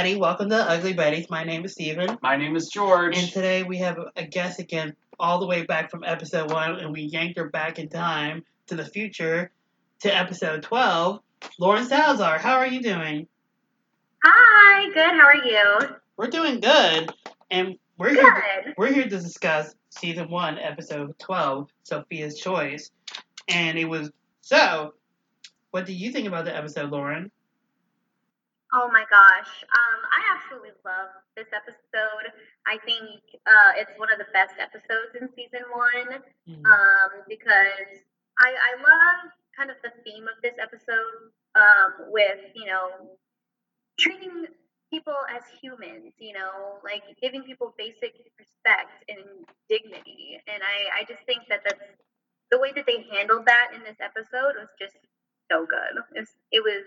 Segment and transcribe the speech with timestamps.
[0.00, 0.22] Hi, everybody.
[0.22, 1.28] Welcome to Ugly Bettys.
[1.28, 2.16] My name is Steven.
[2.22, 3.18] My name is George.
[3.18, 6.90] And today we have a guest again, all the way back from episode one, and
[6.90, 9.50] we yanked her back in time to the future
[9.98, 11.20] to episode 12.
[11.58, 13.26] Lauren Salazar, how are you doing?
[14.24, 15.20] Hi, good.
[15.20, 15.96] How are you?
[16.16, 17.12] We're doing good.
[17.50, 18.20] And we're Good.
[18.20, 22.90] here, we're here to discuss season one, episode 12, Sofia's Choice.
[23.48, 24.94] And it was so.
[25.72, 27.30] What do you think about the episode, Lauren?
[28.72, 29.64] Oh my gosh.
[29.66, 32.30] Um, I absolutely love this episode.
[32.66, 36.64] I think uh, it's one of the best episodes in season one Mm.
[36.66, 38.02] um, because
[38.38, 43.10] I, I love kind of the theme of this episode um, with, you know,
[43.98, 44.46] treating
[44.92, 50.40] people as humans, you know, like giving people basic respect and dignity.
[50.46, 51.84] And I, I just think that that's
[52.50, 54.96] the way that they handled that in this episode was just
[55.50, 56.02] so good.
[56.14, 56.84] It was, it was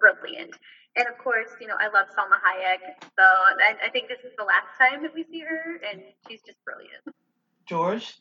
[0.00, 0.54] brilliant.
[0.96, 3.02] And of course, you know, I love Salma Hayek.
[3.02, 6.40] So I, I think this is the last time that we see her, and she's
[6.46, 7.02] just brilliant.
[7.66, 8.14] George?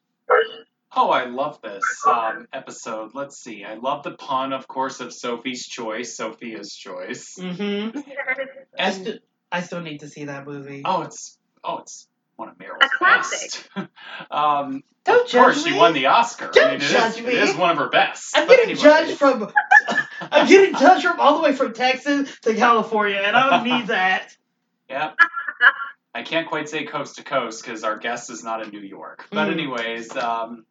[0.96, 3.12] oh, I love this um, episode.
[3.14, 3.64] Let's see.
[3.64, 7.36] I love the pun, of course, of Sophie's Choice, Sofia's Choice.
[7.40, 7.98] Mm-hmm.
[8.30, 8.46] I,
[8.78, 9.20] And
[9.52, 10.82] I still need to see that movie.
[10.86, 12.08] oh, it's oh, it's
[12.38, 13.70] one of Meryl's A classic.
[13.76, 13.88] best.
[14.32, 16.50] um, Don't of course, judge she won the Oscar.
[16.52, 17.28] Don't I mean, it is, judge me.
[17.34, 18.36] it is one of her best.
[18.36, 18.84] I'm But getting anyway.
[18.84, 19.52] judged from
[20.34, 23.88] I'm getting touch from all the way from Texas to California, and I don't need
[23.88, 24.36] that.
[24.90, 25.16] Yep.
[26.14, 29.26] I can't quite say coast to coast because our guest is not in New York.
[29.32, 29.54] But Mm.
[29.54, 30.66] anyways, um,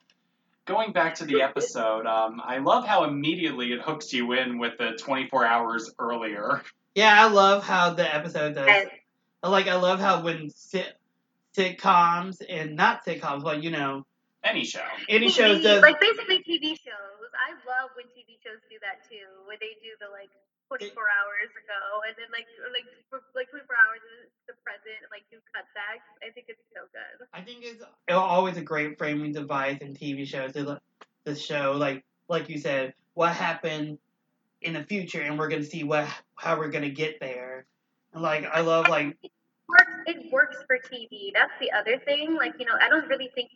[0.66, 4.78] going back to the episode, um, I love how immediately it hooks you in with
[4.78, 6.62] the 24 hours earlier.
[6.94, 8.68] Yeah, I love how the episode does.
[8.68, 10.96] And Like, I love how when sit-
[11.56, 14.06] sitcoms and not sitcoms, but you know,
[14.44, 14.84] Any show.
[15.08, 15.82] any TV, shows does.
[15.82, 17.30] like basically TV shows.
[17.38, 20.30] I love when TV shows do that too, where they do the like
[20.66, 22.86] 24 hours ago, and then like like
[23.34, 26.06] like 24 hours is the present, and like do cutbacks.
[26.26, 27.26] I think it's so good.
[27.32, 30.80] I think it's always a great framing device in TV shows to
[31.24, 33.98] the show, like like you said, what happened
[34.62, 37.66] in the future, and we're gonna see what how we're gonna get there.
[38.12, 39.16] And like, I love like
[39.68, 41.32] works it works for TV.
[41.34, 42.34] That's the other thing.
[42.34, 43.50] Like, you know, I don't really think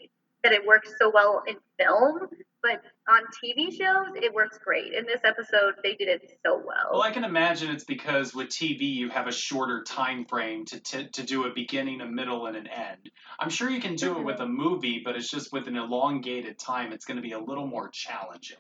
[0.46, 2.28] that it works so well in film,
[2.62, 4.92] but on TV shows it works great.
[4.92, 6.90] In this episode they did it so well.
[6.92, 10.78] Well, I can imagine it's because with TV you have a shorter time frame to,
[10.78, 13.10] to, to do a beginning, a middle, and an end.
[13.40, 14.56] I'm sure you can do it with a mm-hmm.
[14.56, 17.88] movie, but it's just with an elongated time, it's going to be a little more
[17.88, 18.58] challenging.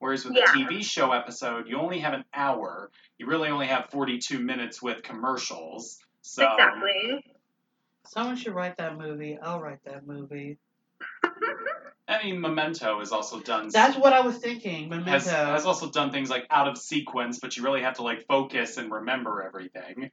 [0.00, 0.44] Whereas with Yeah.
[0.44, 2.90] a TV show episode, you only have an hour.
[3.16, 6.00] You really only have 42 minutes with commercials.
[6.22, 7.24] So exactly.
[8.06, 9.38] someone should write that movie.
[9.40, 10.58] I'll write that movie.
[12.08, 14.88] I mean, Memento is also done That's what I was thinking.
[14.88, 15.10] Memento.
[15.10, 18.26] has, has also done things like out of sequence, but you really have to like
[18.26, 20.10] focus and remember everything.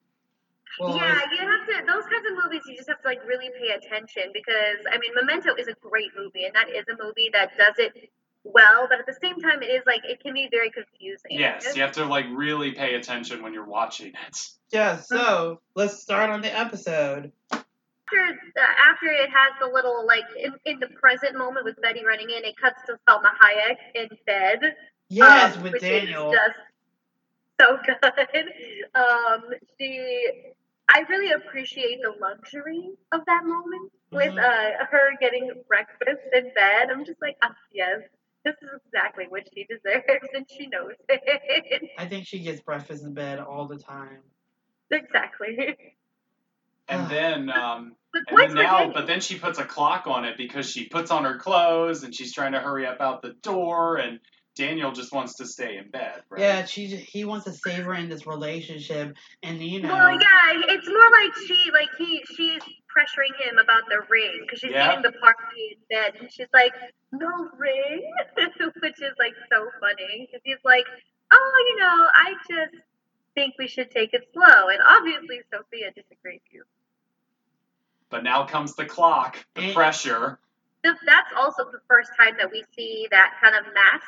[0.80, 1.86] well, yeah, you have to.
[1.88, 5.12] Those kinds of movies, you just have to like really pay attention because I mean,
[5.16, 8.10] Memento is a great movie, and that is a movie that does it
[8.44, 8.88] well.
[8.90, 11.32] But at the same time, it is like it can be very confusing.
[11.40, 14.48] Yes, you have to like really pay attention when you're watching it.
[14.70, 14.98] yeah.
[14.98, 15.56] So uh-huh.
[15.76, 17.32] let's start on the episode.
[18.06, 22.04] After uh, after it has the little like in, in the present moment with Betty
[22.06, 24.76] running in, it cuts to Salma Hayek in bed.
[25.10, 26.32] Yes, um, with which Daniel.
[26.32, 26.60] Is just
[27.60, 28.46] so good.
[28.96, 29.44] Um,
[29.80, 30.30] she,
[30.90, 34.40] I really appreciate the luxury of that moment with Mhm.
[34.40, 36.90] uh, her getting breakfast in bed.
[36.92, 38.02] I'm just like, ah, yes,
[38.44, 41.90] this is exactly what she deserves, and she knows it.
[41.98, 44.22] I think she gets breakfast in bed all the time.
[44.92, 45.76] exactly.
[46.88, 47.08] And Ah.
[47.08, 48.94] then, um, But and then now, Daniel.
[48.94, 52.16] but then she puts a clock on it because she puts on her clothes and
[52.16, 54.22] she's trying to hurry up out the door, and
[54.56, 56.24] Daniel just wants to stay in bed.
[56.30, 56.40] Right?
[56.42, 59.90] Yeah, she he wants to save her in this relationship, and you know.
[59.90, 64.60] Well, yeah, it's more like she, like he, she's pressuring him about the ring because
[64.60, 64.92] she's Yeah.
[64.92, 66.74] eating the party in bed, and she's like,
[67.12, 68.02] "No ring,"
[68.82, 70.86] which is like so funny because he's like,
[71.34, 72.76] "Oh, you know, I just
[73.34, 76.40] think we should take it slow," and obviously Sofia disagrees.
[78.16, 80.40] But now comes the clock, the And- pressure.
[80.86, 84.06] Th- That's also the first time that we see that kind of mask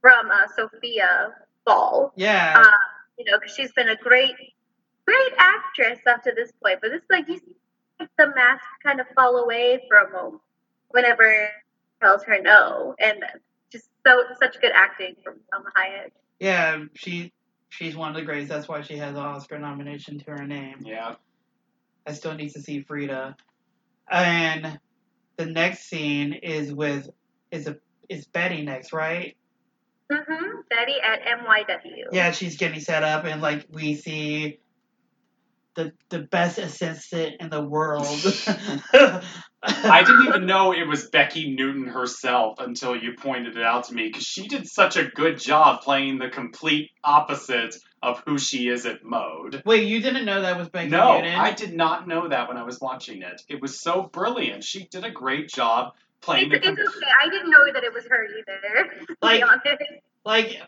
[0.00, 1.34] from uh, Sofia
[1.66, 2.14] Ball.
[2.16, 2.54] Yeah.
[2.64, 2.76] uh,
[3.18, 4.34] you know, because she's been a great,
[5.04, 6.78] great actress up to this point.
[6.80, 10.40] But this is like you see the mask kind of fall away for a moment
[10.92, 11.46] whenever he
[12.00, 13.22] tells her no, and
[13.70, 16.12] just so such good acting from Salma Hayek.
[16.40, 17.34] yeah, she
[17.68, 18.48] she's one of the greats.
[18.48, 20.78] That's why she has an Oscar nomination to her name.
[20.86, 21.16] Yeah.
[22.06, 23.36] I still need to see Frida.
[24.10, 24.78] And
[25.36, 27.08] the next scene is with
[27.50, 27.76] is a
[28.08, 29.36] is Betty next, right?
[30.10, 30.60] Mm-hmm.
[30.70, 32.04] Betty at MYW.
[32.12, 34.60] Yeah, she's getting set up, and like we see
[35.74, 38.06] the the best assistant in the world.
[39.62, 43.94] I didn't even know it was Becki Newton herself until you pointed it out to
[43.94, 48.68] me because she did such a good job playing the complete opposite of who she
[48.68, 49.62] is at mode.
[49.64, 51.34] Wait, you didn't know that was Becki No, Newton?
[51.34, 53.42] I did not know that when I was watching it.
[53.48, 54.62] It was so brilliant.
[54.64, 56.72] She did a great job playing It's, the.
[56.72, 57.06] it's okay.
[57.24, 59.06] I didn't know that it was her either.
[59.22, 59.42] Like-
[60.24, 60.60] like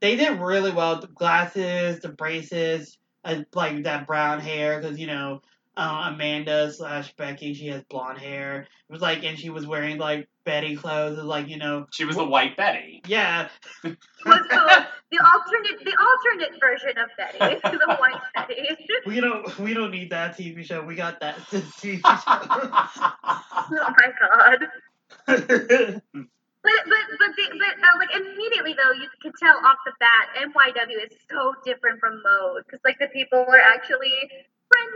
[0.00, 1.00] they did really well.
[1.00, 5.42] The glasses, the braces, uh, like that brown hair, because you know
[5.76, 8.62] uh, Amanda slash Becki, she has blonde hair.
[8.88, 12.16] It was like, and she was wearing like Betty clothes, like you know, She was
[12.16, 13.00] the White Betty.
[13.02, 13.48] was yeah,
[13.82, 13.96] the,
[15.10, 18.76] the alternate the alternate version of Betty, the white Betty.
[19.06, 20.82] we don't we don't need that TV show.
[20.82, 26.02] We got that TV oh my god.
[26.66, 30.28] But but but the, but uh, like immediately though you can tell off the bat
[30.34, 34.10] MYW is so different from Mode because like the people are actually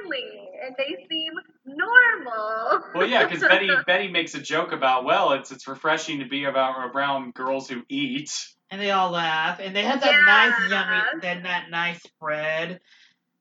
[0.00, 1.32] friendly and they seem
[1.64, 2.82] normal.
[2.94, 6.44] Well, yeah, because Betty Betty makes a joke about well, it's it's refreshing to be
[6.44, 8.31] about around girls who eat.
[8.70, 12.81] and they all laugh, and they had that nice yummy, that that nice bread.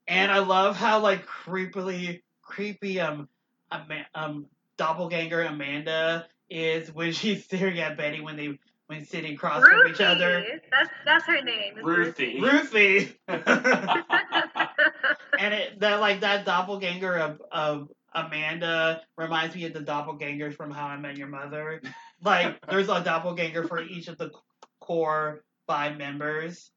[0.08, 3.28] and I love how like creepily creepy um
[3.70, 4.46] Ama- um
[4.76, 8.58] doppelganger Amanda is when she's staring at Betty when they
[8.90, 10.44] when sitting across from Ruthie, each other.
[10.70, 11.74] that's that's her name.
[11.80, 12.40] Ruthie.
[12.40, 13.42] Ruthie, and
[15.38, 20.72] and it that like that doppelganger of of Amanda reminds me of the doppelgangers from
[20.72, 21.80] How I Met Your Mother.
[22.20, 24.32] Like there's a doppelganger for each of the
[24.80, 26.72] core five members.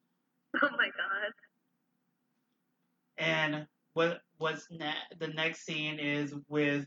[0.62, 1.33] oh my god.
[3.18, 6.86] And what what's ne- the next scene is with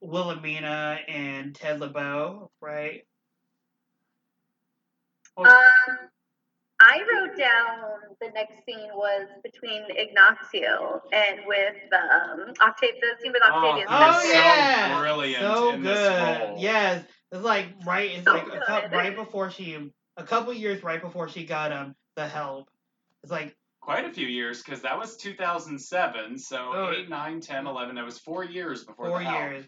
[0.00, 3.02] Wilhelmina and Ted LeBeau, right?
[5.38, 5.98] Um,
[6.80, 7.84] I wrote down
[8.20, 13.86] the next scene was between Ignacio and with um Octave the scene with Octavius.
[13.88, 15.96] Oh, Oh He's so yeah, brilliant so in good.
[15.96, 16.60] this.
[16.60, 18.10] Yes, it's like right.
[18.12, 18.92] It's So like a cou- good.
[18.92, 22.68] right before she, a couple years right before she got um the help.
[23.22, 26.38] It's like Quite a few years because that was 2007.
[26.38, 26.92] So Oh.
[26.96, 27.94] 8, 9, 10, 11.
[27.96, 29.40] That was four years before four the help.
[29.40, 29.66] years.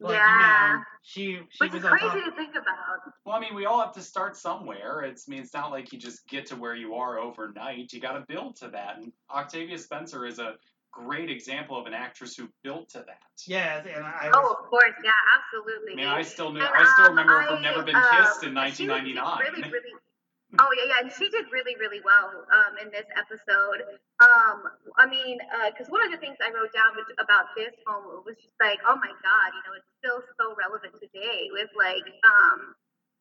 [0.00, 0.68] Like, Yeah.
[0.70, 2.24] You know, she she Which was is crazy top.
[2.24, 3.12] to think about.
[3.24, 5.02] Well, I mean, we all have to start somewhere.
[5.02, 7.92] It's I mean, it's not like you just get to where you are overnight.
[7.92, 8.98] You got to build to that.
[8.98, 10.54] And Octavia Spencer is a
[10.92, 13.18] great example of an actress who built to that.
[13.46, 14.30] Yeah, and I.
[14.34, 15.92] Oh, of course, yeah, absolutely.
[15.92, 16.60] I mean, I still knew.
[16.60, 19.38] And, I still um, remember from Never Been um, Kissed in she did 1999.
[19.40, 19.92] Really, really.
[20.58, 23.86] Oh yeah, yeah, and she did really, really well um, in this episode.
[24.18, 24.66] Um,
[24.98, 25.38] I mean,
[25.70, 26.90] because one of the things I wrote down
[27.22, 30.98] about this home was just like, oh my god, you know, it's still so relevant
[30.98, 32.74] today with like um,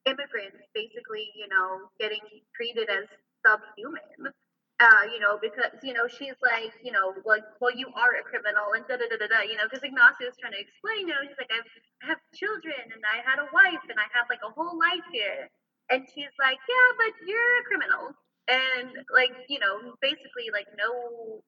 [0.10, 2.24] immigrants basically, you know, getting
[2.58, 3.06] treated as
[3.46, 4.34] subhuman.
[4.80, 8.24] Uh, you know, because you know she's like, you know, like, well, you are a
[8.24, 9.44] criminal, and da da da da da.
[9.44, 11.68] You know, because Ignacio is trying to explain, you know, she's like, I've,
[12.00, 15.04] I have children, and I had a wife, and I have like a whole life
[15.12, 15.52] here,
[15.90, 18.04] and she's like, yeah, but you're a criminal,
[18.48, 21.42] and like, you know, basically like no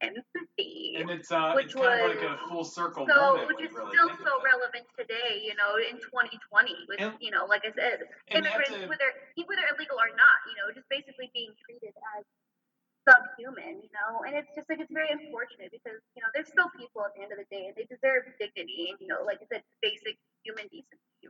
[0.00, 0.94] empathy.
[0.98, 3.50] And it's uh, Which it's kind of was like a full circle So, moment.
[3.50, 6.38] which is really still so relevant today, you know, in 2020,
[6.86, 9.10] with And- you know, like I said, And you have immigrants, to- whether
[9.46, 12.22] whether illegal or not, you know, just basically being treated as
[13.08, 16.68] subhuman, you know, and it's just like it's very unfortunate because you know there's still
[16.76, 19.40] people at the end of the day and they deserve dignity and you know, like
[19.42, 21.26] I said, basic human decency.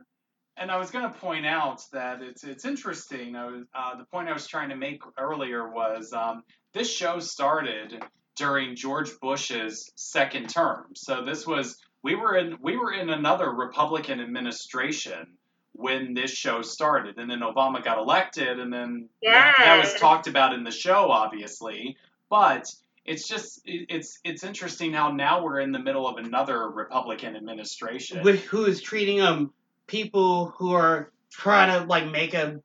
[0.57, 3.35] And I was going to point out that it's it's interesting.
[3.35, 7.19] I was, uh, the point I was trying to make earlier was um, this show
[7.19, 8.03] started
[8.35, 10.87] during George Bush's second term.
[10.95, 15.37] So this was we were in we were in another Republican administration
[15.73, 20.27] when this show started, and then Obama got elected, and then that, that was talked
[20.27, 21.95] about in the show, obviously.
[22.29, 22.69] But
[23.05, 28.23] it's just it's it's interesting how now we're in the middle of another Republican administration.
[28.23, 29.53] With, who is treating um
[29.89, 32.61] people who are trying to like make a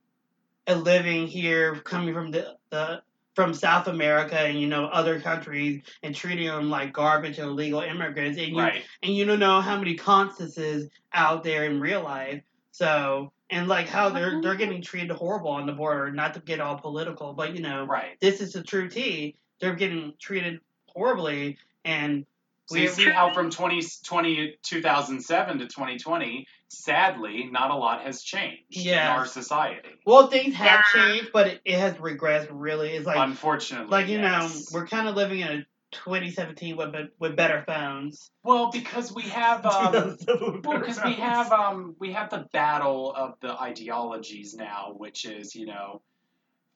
[0.67, 3.01] a living here, coming from the, the
[3.35, 7.81] from South America and you know other countries, and treating them like garbage and illegal
[7.81, 8.83] immigrants, and you right.
[9.03, 12.41] and you don't know how many constances out there in real life.
[12.71, 16.11] So and like how they're they're getting treated horrible on the border.
[16.11, 18.19] Not to get all political, but you know Right.
[18.21, 19.35] this is the true tea.
[19.59, 22.25] They're getting treated horribly, and
[22.67, 28.01] So you we- see how from 20, 20 2007 to 2020, sadly, not a lot
[28.01, 29.89] has changed in our society.
[30.05, 32.47] well things have changed, but it, it has regressed.
[32.51, 36.93] Really, it's like Unfortunately, like you know we're kind of living in a 2017 with
[37.19, 38.29] with better phones.
[38.43, 40.17] well because we have um,
[40.63, 45.55] well because we have um we have the battle of the ideologies now, which is
[45.55, 46.01] you know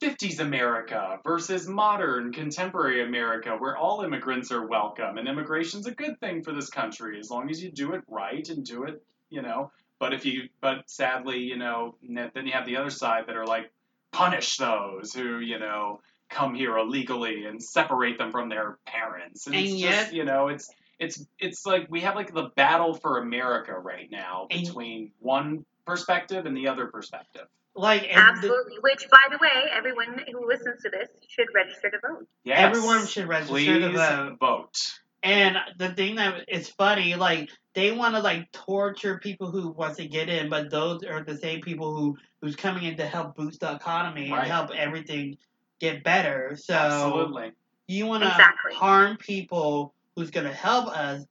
[0.02, 6.18] 50s America versus modern contemporary America, where all immigrants are welcome and immigration's a good
[6.22, 9.42] thing for this country as long as you do it right and do it, you
[9.42, 9.72] know.
[10.00, 11.96] But if you, but sadly, you know,
[12.34, 13.72] then you have the other side that are like,
[14.12, 19.46] punish those who, you know, come here illegally and separate them from their parents.
[19.46, 22.50] And, And it's yet- just, you know, it's it's it's like we have like the
[22.56, 27.46] battle for America right now between one perspective and the other perspective.
[27.76, 28.78] Like and the- Absolutely.
[28.82, 32.28] Which, by the way, everyone who listens to this should register to vote.
[32.44, 32.58] Yes.
[32.60, 34.38] everyone should register to vote.
[34.40, 34.76] vote.
[35.24, 37.50] And the thing that is funny, like
[37.80, 41.38] they want to like torture people who want to get in, but those are the
[41.38, 44.40] same people who who's coming in to help boost the economy Right.
[44.40, 45.38] and help everything
[45.80, 46.58] get better.
[46.58, 47.54] So Absolutely.
[47.88, 48.74] you want to Exactly.
[48.74, 51.24] harm people who's going to help us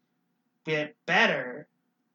[0.64, 1.68] get better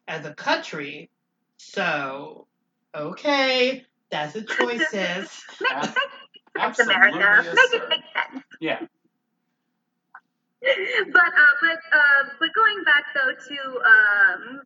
[0.08, 1.12] as a country.
[1.58, 2.48] So
[2.96, 5.44] okay, that's a choice, sis.
[5.62, 5.96] Make, make
[6.58, 7.56] Absolutely, America.
[7.56, 8.44] make it make sense.
[8.60, 8.80] Yeah.
[11.12, 14.62] But uh, but uh, but going back though to um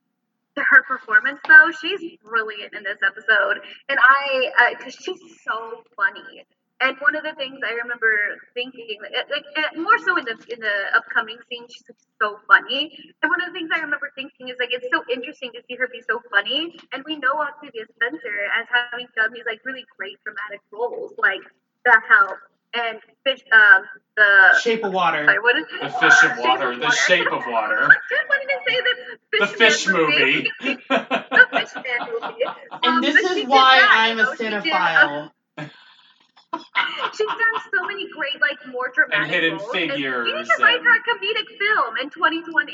[0.56, 6.46] to her performance though, she's brilliant in this episode, and I because she's so funny.
[6.80, 10.38] And one of the things I remember thinking, uh, like uh, more so in the
[10.54, 11.90] in the upcoming scene, she's
[12.22, 12.94] so funny.
[13.22, 15.76] And one of the things I remember thinking is like it's so interesting to see
[15.78, 16.78] her be so funny.
[16.94, 21.42] And we know Octavia Spencer as having done these like really great dramatic roles, like
[21.86, 22.38] The Help
[22.74, 23.84] and Fish, um,
[24.16, 25.26] the Shape of Water.
[25.26, 25.82] Sorry, what is it?
[25.82, 26.76] The fish of Shape water.
[26.78, 27.90] The shape of water.
[27.90, 30.52] I wanted to say the The fish, fish Man movie.
[30.62, 32.44] the fish man movie.
[32.84, 35.32] And Um, this is why that, I'm a know, she did, uh, cinephile.
[37.18, 39.64] She's done so many great, like more dramatic and Hidden roles.
[39.74, 42.74] And we need Figures to write her a comedic film in 2020.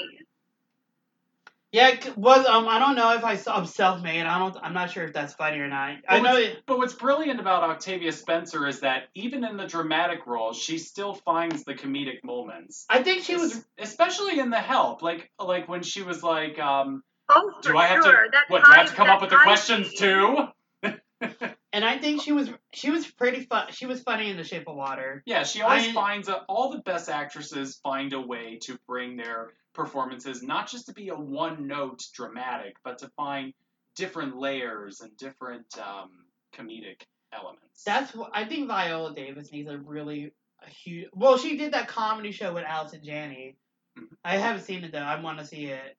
[1.74, 4.28] Yeah, was um I don't know if I saw I'm self-made.
[4.28, 5.98] I don't I'm not sure if that's funny or not.
[6.08, 9.66] I Well, know it, But what's brilliant about Octavia Spencer is that even in the
[9.66, 12.86] dramatic roles, she still finds the comedic moments.
[12.90, 17.02] I think she was especially in the help, like like when she was like, um,
[17.30, 18.14] Oh, "Do I have sure.
[18.14, 18.30] to?
[18.32, 20.00] That What do I have to come up with the questions scene.
[20.00, 20.48] too?"
[21.74, 23.72] and I think she was she was pretty fun.
[23.72, 25.24] She was funny in The Shape of Water.
[25.26, 29.18] Yeah, she always I- finds a, all the best actresses find a way to bring
[29.18, 33.54] their performances not just to be a one note dramatic, but to find
[33.96, 36.10] different layers and different um,
[36.56, 37.02] comedic
[37.34, 37.84] elements.
[37.84, 40.32] That's what I think Viola Davis needs a really
[40.66, 41.10] a huge.
[41.14, 43.58] Well, she did that comedy show with Allison Janney.
[43.98, 44.06] Mhm.
[44.24, 45.00] I haven't seen it though.
[45.00, 45.98] I want to see it,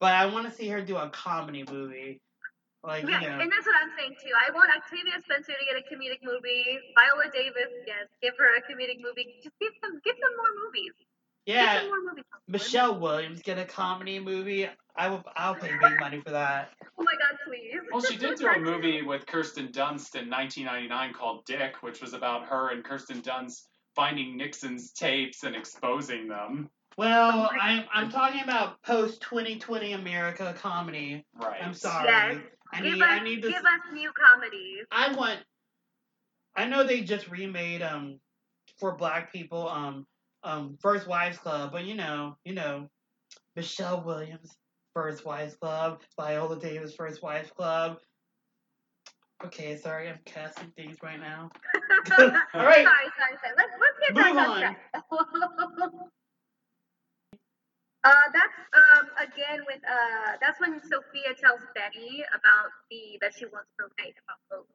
[0.00, 2.20] but I want to see her do a comedy movie.
[2.86, 4.30] Like you Yeah, know, and that's what I'm saying too.
[4.30, 6.78] I want Octavia Spencer to get a comedic movie.
[6.94, 9.42] Viola Davis, yes, give her a comedic movie.
[9.42, 10.94] Just give them, give them more movies.
[11.46, 11.82] Give yeah.
[11.82, 12.24] them more movies.
[12.46, 14.68] Michelle Williams get a comedy movie.
[14.96, 15.24] I will.
[15.34, 16.70] I'll pay big money for that.
[16.96, 17.74] Oh my God, please.
[17.90, 22.14] Well, she did do a movie with Kirsten Dunst in 1999 called Dick, which was
[22.14, 23.62] about her and Kirsten Dunst
[23.96, 26.70] finding Nixon's tapes and exposing them.
[26.96, 31.24] Well, Oh I'm I'm talking about post 2020 America comedy.
[31.34, 31.60] Right.
[31.62, 32.08] I'm sorry.
[32.08, 32.36] Yes.
[32.72, 33.48] I give need us, I need to.
[33.48, 34.86] give us new comedies.
[34.90, 35.40] I want.
[36.54, 38.18] I know they just remade um
[38.78, 40.06] for black people um
[40.42, 42.88] um First Wives Club, but you know you know
[43.54, 44.56] Michelle Williams
[44.94, 47.98] First Wives Club, Viola Davis First Wives Club.
[49.44, 51.50] Okay, sorry, I'm casting things right now.
[52.18, 52.86] All right.
[52.86, 53.54] Sorry, sorry, sorry.
[53.56, 56.00] Let's, let's get Move back on on.
[58.06, 58.14] track.
[58.14, 58.58] uh, that's
[59.00, 63.84] um again with uh that's when Sofia tells Betty about the that she wants to
[63.98, 64.72] write about Logan.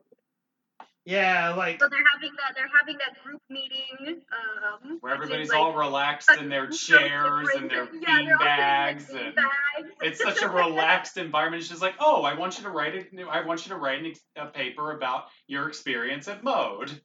[1.04, 5.50] Yeah, like So they're having that they're having that group meeting um Where which is,
[5.50, 8.46] everybody's like, all relaxed in their chairs and their yeah, bean they're all sitting in
[8.46, 10.04] bags their and beanbags.
[10.04, 11.64] it's such a relaxed environment.
[11.64, 14.14] She's like, "Oh, I want you to write a, I want you to write an
[14.36, 17.02] a paper about your experience at Mode."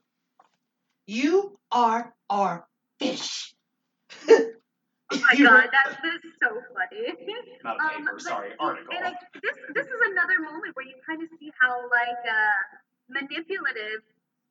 [1.07, 2.67] you are our
[2.99, 3.55] fish.
[5.13, 7.15] Oh my god, that this so funny.
[7.63, 8.95] Not a Um, paper, but- sorry, article.
[8.95, 12.63] And like this, this is another moment where you kind of see how like uh,
[13.09, 14.03] manipulative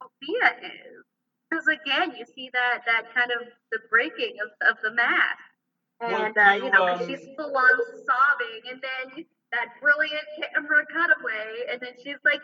[0.01, 1.03] Sofia is.
[1.49, 5.39] Because again, you see that that kind of the breaking of of the mask,
[6.01, 7.75] Well, and uh, you know um, she's full on
[8.07, 12.41] sobbing, and then that brilliant camera cutaway, and then she's like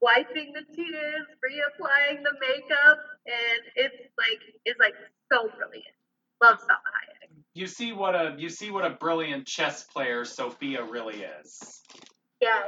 [0.00, 2.98] wiping the tears, reapplying the makeup,
[3.28, 4.94] and it's like it's like
[5.32, 5.94] so brilliant.
[6.42, 7.09] Love Salma Hayek.
[7.54, 11.82] You see what a you see what a brilliant chess player Sofia really is.
[12.40, 12.62] Yeah.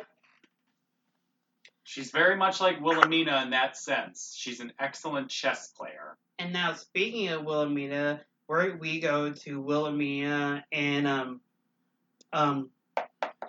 [1.84, 4.34] She's very much like Wilhelmina in that sense.
[4.36, 6.16] She's an excellent chess player.
[6.38, 11.40] And now, speaking of Wilhelmina, where we go to Wilhelmina and um,
[12.32, 12.70] um,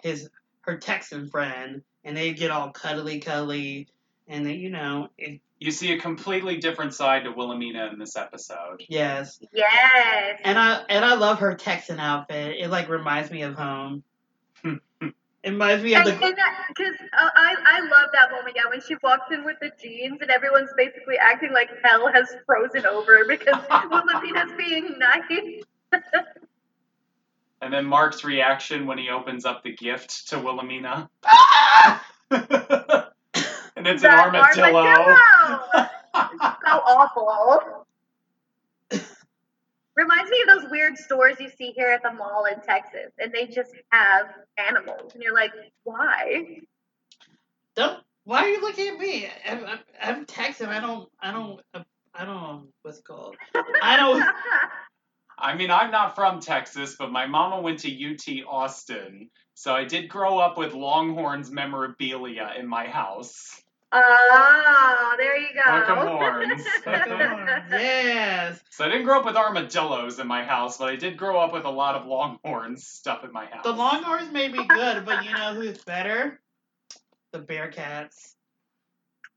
[0.01, 0.29] his
[0.61, 3.87] her Texan friend, and they get all cuddly, cuddly,
[4.27, 8.17] and then you know, it, You see a completely different side to Wilhelmina in this
[8.17, 8.83] episode.
[8.89, 9.39] Yes.
[9.53, 10.41] Yes.
[10.43, 12.57] And I and I love her Texan outfit.
[12.59, 14.03] It like reminds me of home.
[14.65, 14.81] it
[15.45, 16.35] reminds me of And, the and
[16.67, 20.17] because uh, I, I love that moment, yeah, when she walks in with the jeans
[20.19, 25.63] and everyone's basically acting like hell has frozen over because Wilhelmina's being nice.
[27.61, 31.09] And then Mark's reaction when he opens up the gift to Wilhelmina.
[33.85, 34.77] and it's an That armadillo.
[34.77, 35.19] armadillo!
[36.65, 37.85] so awful.
[39.95, 43.31] Reminds me of those weird stores you see here at the mall in Texas, and
[43.33, 45.51] they just have animals, and you're like,
[45.83, 46.61] why?
[47.75, 47.99] don't.
[48.25, 49.27] Why are you looking at me?
[49.45, 50.69] I'm, I'm, I'm Texan.
[50.69, 51.09] I don't.
[51.21, 51.59] I don't.
[52.13, 52.69] I don't.
[52.83, 53.35] What's it called?
[53.81, 54.23] I don't.
[55.37, 59.83] I mean, I'm not from Texas, but my mama went to UT Austin, so I
[59.83, 63.62] did grow up with Longhorns memorabilia in my house.
[63.93, 65.61] Oh, there you go.
[65.71, 66.63] Hook 'em horns.
[67.71, 68.59] yes.
[68.71, 71.53] So I didn't grow up with armadillos in my house, but I did grow up
[71.53, 73.63] with a lot of Longhorns stuff in my house.
[73.63, 76.39] The Longhorns may be good, but you know who's better?
[77.31, 78.33] The Bearcats.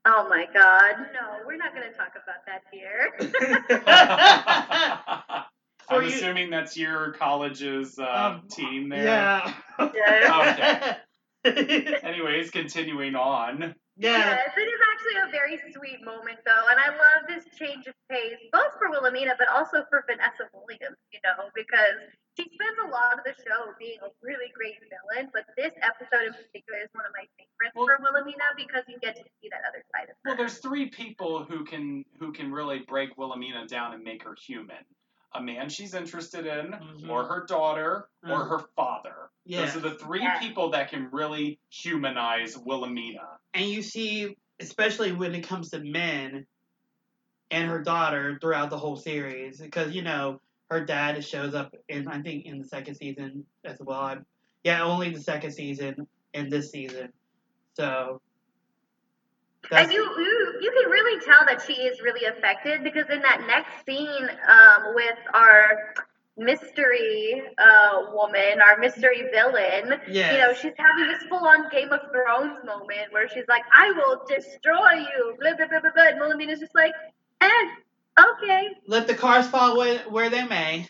[0.08, 3.12] Oh my god, no, we're not going to talk about that here.
[5.88, 9.04] For I'm you- assuming that's your college's uh, Um, team there.
[9.04, 9.52] Yeah.
[9.94, 10.96] Yes.
[12.02, 13.74] Anyways, continuing on.
[13.96, 14.36] Yeah.
[14.36, 17.94] Yes, it is actually a very sweet moment, though, and I love this change of
[18.08, 21.96] pace, both for Wilhelmina, but also for Vanessa Williams, you know, because
[22.36, 26.28] she spends a lot of the show being a really great villain, but this episode
[26.28, 29.48] in particular is one of my favorites Well- for Wilhelmina because you get to see
[29.48, 30.32] that other side of her.
[30.32, 34.36] Well, there's three people who can who can really break Wilhelmina down and make her
[34.36, 34.84] human.
[35.34, 37.08] A man she's interested in, Mhm.
[37.10, 38.48] or her daughter, or Mhm.
[38.48, 39.30] her father.
[39.44, 39.66] Yeah.
[39.66, 40.38] Those are the three Yeah.
[40.38, 43.38] people that can really humanize Wilhelmina.
[43.54, 46.46] And you see, especially when it comes to men
[47.50, 52.08] and her daughter throughout the whole series, because you know her dad shows up in
[52.08, 54.00] I think in the second season as well.
[54.00, 54.18] I,
[54.64, 57.12] yeah, only the second season and this season.
[57.74, 58.20] So.
[59.72, 63.42] And you, you you can really tell that she is really affected because in that
[63.46, 65.94] next scene um, with our
[66.36, 70.32] mystery uh, woman, our mystery villain, Yes.
[70.32, 73.90] you know, she's having this full on Game of Thrones moment where she's like, I
[73.92, 76.08] will destroy you, blah, blah, blah, blah, blah.
[76.08, 76.92] And Wilhelmina's just like,
[77.40, 77.68] eh,
[78.18, 78.68] okay.
[78.86, 80.88] Let the cars fall where, where they may.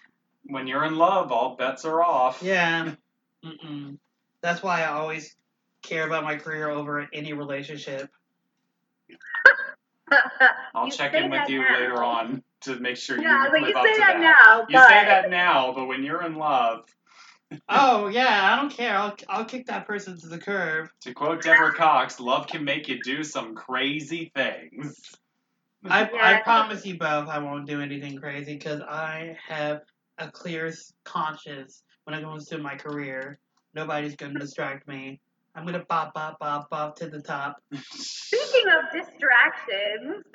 [0.48, 2.42] When you're in love, all bets are off.
[2.42, 2.94] Yeah.
[3.44, 3.98] Mm-mm.
[4.40, 5.36] That's why I always
[5.82, 8.10] care about my career over any relationship.
[10.75, 11.75] I'll You check in with you now.
[11.75, 14.21] later on to make sure Yeah, you but live you up say to that that.
[14.21, 16.85] now, You but say that now, but when you're in love,
[17.69, 18.97] Oh yeah, I don't care.
[18.97, 20.88] I'll I'll kick that person to the curb.
[21.03, 25.01] to quote Deborah Cox, love can make you do some crazy things.
[25.85, 29.83] I I promise you both I won't do anything crazy because I have
[30.19, 30.73] a clear
[31.05, 33.38] conscience when it comes to my career.
[33.75, 35.21] Nobody's gonna distract me.
[35.57, 37.57] I'm gonna bop bop bop bop to the top.
[37.73, 40.23] speaking of distractions,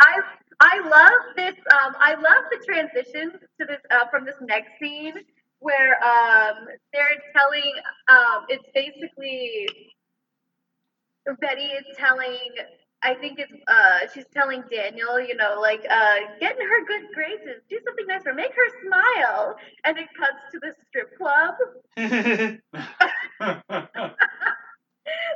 [0.00, 0.20] I
[0.60, 1.54] I love this.
[1.72, 5.14] Um, I love the transition to this uh, from this next scene
[5.60, 7.72] where um, they're telling.
[8.08, 9.66] Um, it's basically
[11.40, 12.38] Betty is telling.
[13.04, 17.02] I think it's uh, she's telling Daniel, you know, like uh, get in her good
[17.14, 21.16] graces, do something nice for her, make her smile, and it cuts to the strip
[21.16, 21.54] club.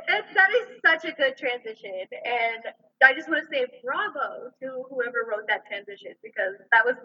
[0.09, 1.91] It, that is such a good transition,
[2.25, 2.63] and
[3.03, 6.95] I just want to say bravo to whoever wrote that transition because that was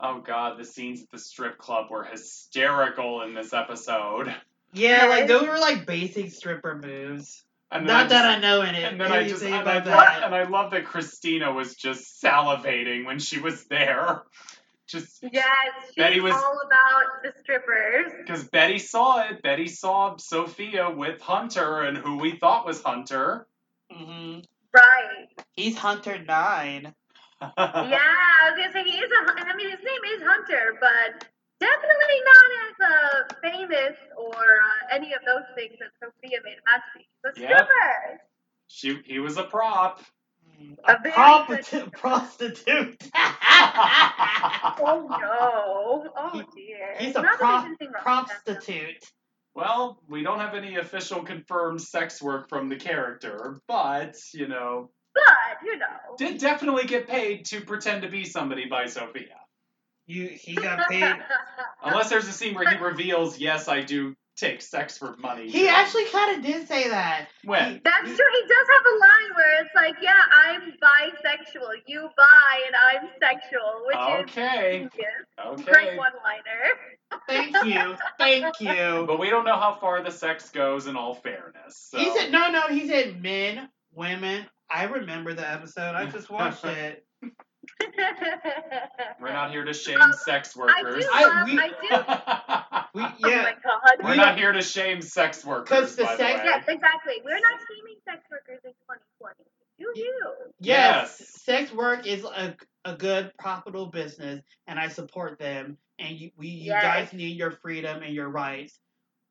[0.00, 4.34] oh god, the scenes at the strip club were hysterical in this episode.
[4.74, 7.42] yeah, like those were like basic stripper moves.
[7.70, 8.84] And then Not I that I know in it.
[8.84, 10.22] And then I just and I, love, that.
[10.24, 14.24] and I love that Christina was just salivating when she was there.
[14.92, 15.46] Just Yes,
[15.86, 18.12] she's Betty was- all about the strippers.
[18.18, 19.40] because Betty saw it.
[19.42, 23.46] Betty saw Sofia with Hunter and who we thought was Hunter.
[23.90, 24.40] hmm
[24.74, 25.28] Right.
[25.52, 26.94] He's Hunter Nine.
[27.42, 29.32] Yeah, I was gonna say he is a.
[29.50, 31.26] I mean, his name is Hunter, but
[31.58, 36.62] definitely not as uh, famous or uh, any of those things that Sofia made him
[36.72, 37.08] out to be.
[37.24, 37.48] The Yep.
[37.50, 38.20] stripper.
[38.68, 40.02] She he was a prop.
[40.86, 41.92] A, A very prostitute.
[41.92, 43.02] prostitute.
[44.84, 46.10] Oh no!
[46.16, 46.94] Oh dear.
[46.98, 48.52] He's a Not that prop, there's anything wrong with that, though.
[48.54, 49.04] prostitute.
[49.54, 54.90] Well, we don't have any official confirmed sex work from the character, but you know,
[55.14, 55.24] But
[55.64, 55.86] you know.
[56.16, 59.36] did definitely get paid to pretend to be somebody by Sofia.
[60.06, 61.14] You he got paid.
[61.84, 65.48] Unless there's a scene where he reveals, yes, I do take sex for money.
[65.48, 67.28] He actually kind of did say that.
[67.44, 68.16] when That's true.
[68.16, 70.14] He does have a line where it's like, "Yeah,
[70.44, 71.82] I'm bisexual.
[71.86, 74.90] You bi, and I'm sexual," which okay, is
[75.44, 77.20] okay, great one-liner.
[77.28, 79.04] Thank you, thank you.
[79.06, 80.86] but we don't know how far the sex goes.
[80.86, 81.98] In all fairness, so.
[81.98, 82.68] He said no, no.
[82.68, 84.46] He said men, women.
[84.70, 85.94] I remember the episode.
[85.94, 87.04] I just watched it.
[89.20, 91.04] We're not here to shame Um, sex I workers.
[91.04, 92.88] do I- we- I do.
[92.94, 93.42] We Oh yeah.
[93.42, 93.80] my god.
[94.04, 95.68] We're we- not here to shame sex workers.
[95.68, 96.44] 'Cause the by sex- the way.
[96.44, 97.14] Yes, exactly.
[97.24, 99.44] We're not shaming sex workers in 2020.
[99.78, 100.52] You do.
[100.60, 101.28] Yes, Yes.
[101.42, 105.78] sex work is a, a good profitable business, and I support them.
[105.98, 106.82] And you, we, you Yes.
[106.82, 108.78] guys need your freedom and your rights.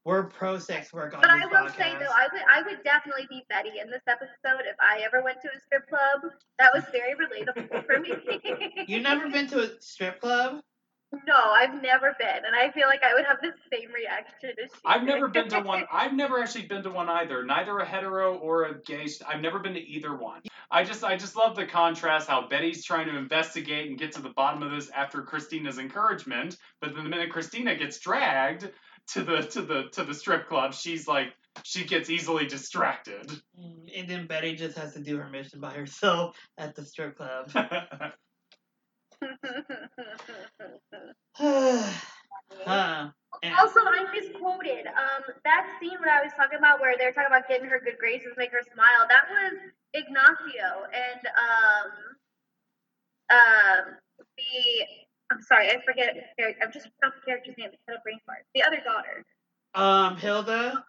[0.04, 1.78] We're pro sex work on But this I will podcast.
[1.78, 5.24] say though, I would I would definitely be Betty in this episode if I ever
[5.24, 6.32] went to a strip club.
[6.58, 8.84] That was very relatable for me.
[8.88, 10.62] You've never been to a strip club?
[11.28, 14.72] No, I've never been, and I feel like I would have the same reaction as
[14.74, 14.80] she.
[14.86, 15.84] I've never been to one.
[15.92, 17.44] I've never actually been to one either.
[17.44, 19.08] Neither a hetero or a gay.
[19.28, 20.42] I've never been to either one.
[20.72, 22.30] I just, I just love the contrast.
[22.30, 26.56] How Betty's trying to investigate and get to the bottom of this after Christina's encouragement,
[26.80, 28.72] but then the minute Christina gets dragged
[29.14, 33.28] to the to the to the strip club, she's like, she gets easily distracted.
[33.60, 37.18] Mm, And then Betty just has to do her mission by herself at the strip
[37.18, 37.52] club.
[41.36, 43.10] huh.
[43.44, 44.86] And- Also, I misquoted.
[44.88, 47.98] Um, that scene when I was talking about where they're talking about getting her good
[48.00, 49.08] graces, make her smile.
[49.10, 49.54] That was
[49.94, 51.92] Ignacio and um,
[53.32, 53.96] um,
[54.38, 55.01] the.
[55.32, 56.14] I'm sorry, I forget.
[56.62, 57.70] I'm just forgot the character's name.
[57.72, 58.44] It's a brain fart.
[58.54, 59.24] The other daughter.
[59.76, 60.84] um, Hilda.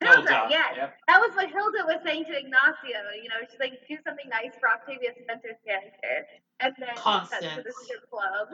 [0.00, 0.16] Hilda.
[0.22, 0.74] Hilda, Yes.
[0.76, 0.94] yep.
[1.08, 3.00] That was what Hilda was saying to Ignacio.
[3.20, 6.26] You know, she's like, do something nice for Octavia Spencer's character,
[6.60, 7.74] and then cut to the Constance.
[7.82, 8.48] strip club.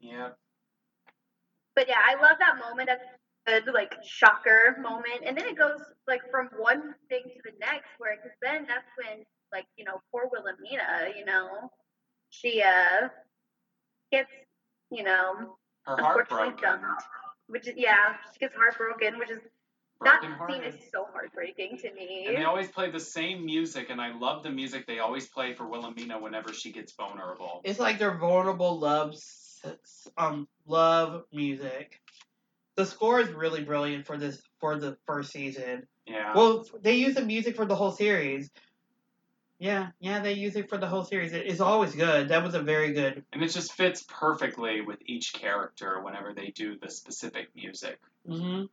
[0.00, 0.36] Yep.
[1.74, 2.88] But yeah, I love that moment.
[2.92, 3.02] That's
[3.48, 5.24] a good, like, shocker moment.
[5.26, 8.86] And then it goes, like, from one thing to the next, where, because then that's
[9.00, 11.70] when, like, you know, poor Wilhelmina, you know,
[12.30, 13.08] she, uh,
[14.12, 14.28] gets,
[14.92, 16.80] you know, Her unfortunately broken.
[16.82, 17.02] dumped.
[17.48, 19.40] Which is, yeah, she gets heartbroken, which is,
[20.04, 22.24] that Broken scene is so heartbreaking to me.
[22.26, 25.54] And they always play the same music, and I love the music they always play
[25.54, 27.60] for Wilhelmina whenever she gets vulnerable.
[27.64, 29.14] It's like their vulnerable love,
[30.16, 32.00] um, love music.
[32.76, 35.86] The score is really brilliant for this for the first season.
[36.06, 36.32] Yeah.
[36.34, 38.50] Well, they use the music for the whole series.
[39.62, 41.32] Yeah, yeah, they use it for the whole series.
[41.32, 42.30] It's always good.
[42.30, 43.24] That was a very good.
[43.32, 48.00] And it just fits perfectly with each character whenever they do the specific music.
[48.26, 48.64] hmm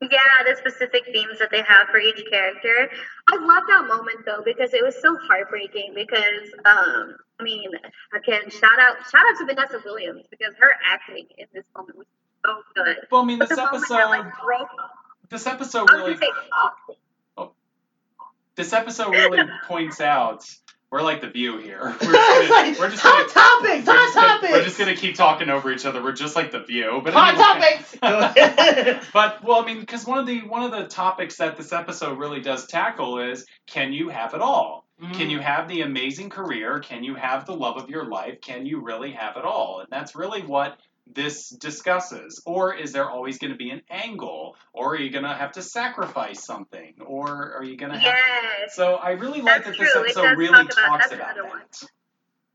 [0.00, 2.88] Yeah, the specific themes that they have for each character.
[3.26, 5.94] I love that moment though because it was so heartbreaking.
[5.96, 7.70] Because um, I mean,
[8.14, 12.06] again, shout out, shout out to Vanessa Williams because her acting in this moment was
[12.46, 12.98] so good.
[13.10, 14.68] Well, I mean, But this the moment that episode, like broke,
[15.30, 16.94] this episode I was really, gonna say,
[18.58, 20.44] this episode really points out
[20.90, 21.82] we're like the View here.
[22.00, 23.86] We're just gonna, we're just hot gonna, topics.
[23.86, 24.52] we're Hot just gonna, topics.
[24.52, 26.02] we're just gonna keep talking over each other.
[26.02, 27.02] We're just like the View.
[27.04, 27.78] But hot anyway.
[28.00, 29.06] topics.
[29.12, 32.18] But well, I mean, because one of the one of the topics that this episode
[32.18, 34.86] really does tackle is can you have it all?
[35.12, 35.42] Can you mm.
[35.42, 36.80] have the amazing career?
[36.80, 38.40] Can you have the love of your life?
[38.40, 39.80] Can you really have it all?
[39.80, 40.76] And that's really what
[41.14, 42.42] this discusses.
[42.46, 44.56] Or is there always going to be an angle?
[44.72, 46.94] Or are you going to have to sacrifice something?
[47.06, 48.14] Or are you going to have
[48.60, 48.74] yes.
[48.74, 50.02] So I really like That's that this true.
[50.02, 51.62] Episode really talk about- talks about another one.
[51.70, 51.88] that.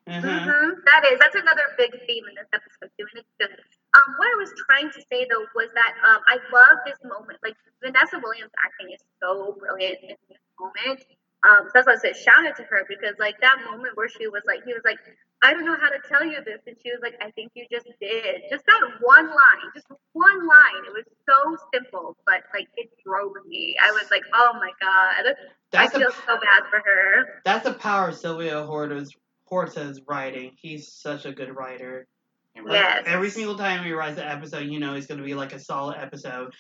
[0.05, 0.21] Mhm.
[0.21, 3.55] hmm That is that's another big theme in this episode too, and it's good.
[3.95, 7.39] Um, what I was trying to say though was that um, I love this moment.
[7.41, 11.05] Like Vanessa Williams' acting is so brilliant in this moment.
[11.43, 14.08] Um, so that's why I said shout out to her because like that moment where
[14.08, 14.97] she was like, he was like,
[15.43, 17.65] I don't know how to tell you this, and she was like, I think you
[17.69, 18.43] just did.
[18.49, 20.84] Just that one line, just one line.
[20.88, 23.75] It was so simple, but like it drove me.
[23.82, 25.36] I was like, oh my god,
[25.71, 27.41] That's I the feel so bad for her.
[27.43, 29.13] that's the power of Silvio Horta's
[29.51, 30.53] Horta's writing.
[30.62, 32.08] He's such a good writer.
[32.56, 33.03] You Like, Yes.
[33.08, 35.60] Every single time he writes an episode, you know it's going to be like a
[35.60, 36.53] solid episode.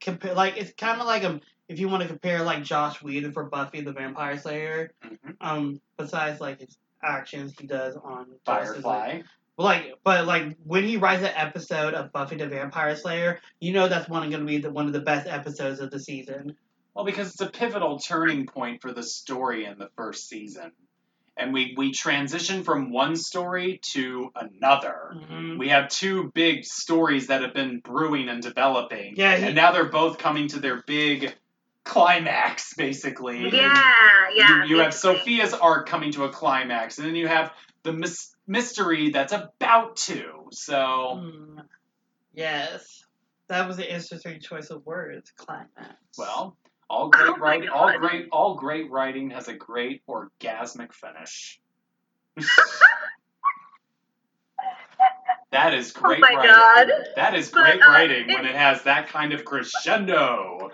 [0.00, 3.32] Compare like it's kind of like a if you want to compare like Joss Whedon
[3.32, 4.92] for Buffy the Vampire Slayer.
[5.04, 5.36] Mhm.
[5.40, 8.82] Um, besides like his actions he does on Justice.
[8.82, 9.22] Firefly.
[9.56, 13.88] Like, but like when he writes an episode of Buffy the Vampire Slayer, you know
[13.88, 16.56] that's one going to be the, one of the best episodes of the season.
[16.94, 20.72] Well, because it's a pivotal turning point for the story in the first season.
[21.40, 25.14] And we, we transition from one story to another.
[25.16, 25.58] Mhm.
[25.58, 29.14] We have two big stories that have been brewing and developing.
[29.16, 31.34] Yeah, he- and now they're both coming to their big
[31.84, 33.48] climax, basically.
[33.50, 33.82] Yeah,
[34.34, 34.64] yeah.
[34.64, 34.92] You, you have.
[34.92, 39.96] Sofia's arc coming to a climax, and then you have the mys- mystery that's about
[39.96, 40.48] to.
[40.52, 40.74] So,
[41.22, 41.62] Mm,
[42.34, 43.04] yes.
[43.48, 45.32] That was an interesting choice of words.
[45.36, 45.96] Climax.
[46.16, 46.56] Well,
[46.90, 47.68] all great Oh writing.
[47.70, 48.28] All great.
[48.32, 51.60] All great writing has a great orgasmic finish.
[55.52, 56.50] that is great oh my writing.
[56.50, 56.90] god.
[57.16, 60.70] That is But, great uh, writing when it- it has that kind of crescendo.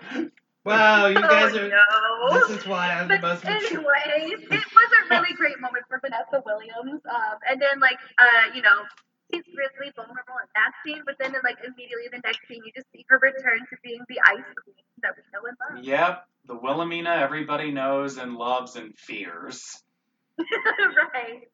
[0.65, 1.69] Wow, you guys oh, are.
[1.69, 2.39] no.
[2.47, 3.79] This is why I'm the But most mature.
[3.79, 6.99] anyways, it was a really great moment for Vanessa Williams.
[7.07, 8.83] Um, and then like uh, you know,
[9.31, 12.71] she's really vulnerable in that scene, but then in, like immediately the next scene, you
[12.75, 15.85] just see her return to being the ice queen that we know and love.
[15.85, 19.83] Yep, the Wilhelmina everybody knows and loves and fears.
[20.39, 21.47] right.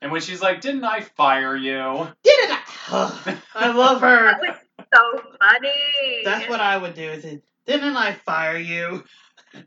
[0.00, 2.58] And when she's like, "Didn't I fire you?" Didn't
[2.90, 3.38] I?
[3.54, 4.24] I love her.
[4.24, 4.58] That was
[4.94, 6.22] so funny.
[6.24, 7.02] That's what I would do.
[7.02, 9.04] Is it, didn't I fire you?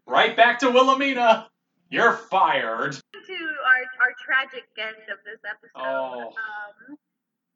[0.06, 1.48] Right back to Wilhelmina.
[1.90, 2.94] You're fired.
[2.94, 5.72] to our, our tragic end of this episode.
[5.76, 6.30] Oh.
[6.30, 6.98] Um,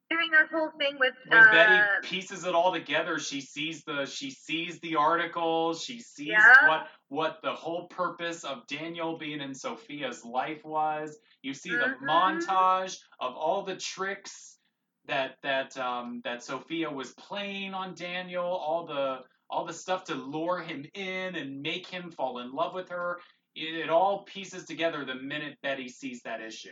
[0.09, 4.05] during that whole thing with, When uh, Betty pieces it all together, she sees the
[4.05, 6.67] she sees the article, she sees Yeah.
[6.67, 11.17] what what the whole purpose of Daniel being in Sofia's life was.
[11.41, 12.01] You see the Mhm.
[12.01, 14.59] montage of all the tricks
[15.05, 20.15] that that um, that Sofia was playing on Daniel, all the all the stuff to
[20.15, 23.21] lure him in and make him fall in love with her.
[23.55, 26.69] It, it all pieces together the minute Betty sees that issue.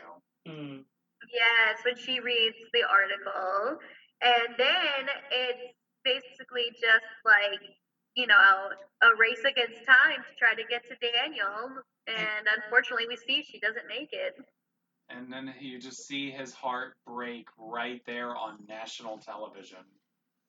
[0.47, 0.83] Mm.
[1.31, 3.79] Yes, when she reads the article.
[4.21, 7.59] And then it's basically just like,
[8.15, 8.35] you know,
[9.01, 11.83] a race against time to try to get to Daniel.
[12.07, 14.35] And unfortunately, we see she doesn't make it.
[15.09, 19.83] And then you just see his heart break right there on national television.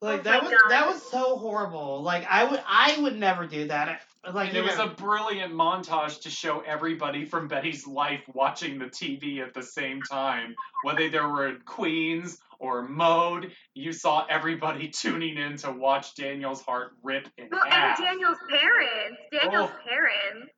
[0.01, 0.71] Like Oh that was God.
[0.71, 2.03] that was so horrible.
[2.03, 4.03] Like I would I would never do that.
[4.33, 8.23] Like and you it was know, a brilliant montage to show everybody from Betty's life
[8.33, 10.55] watching the TV at the same time.
[10.83, 16.63] Whether they were in Queens or Mode, you saw everybody tuning in to watch Daniel's
[16.63, 17.97] heart rip in Well, and.
[17.97, 19.21] Daniel's parents.
[19.33, 19.89] Daniel's Oh.
[19.89, 20.53] parents.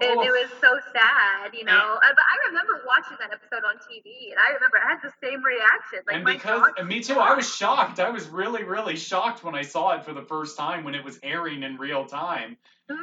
[0.00, 0.22] And Oh.
[0.22, 1.72] it was so sad, you know.
[2.02, 5.12] Uh, But I remember watching that episode on TV, and I remember I had the
[5.22, 6.00] same reaction.
[6.06, 8.00] Like and because and me too, I was shocked.
[8.00, 11.04] I was really, really shocked when I saw it for the first time when it
[11.04, 12.56] was airing in real time.